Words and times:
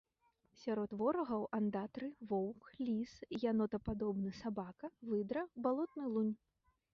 Сярод 0.59 0.93
ворагаў 1.01 1.43
андатры 1.57 2.09
воўк, 2.31 2.65
ліс, 2.87 3.13
янотападобны 3.51 4.31
сабака, 4.41 4.91
выдра, 5.11 5.45
балотны 5.69 6.05
лунь. 6.17 6.35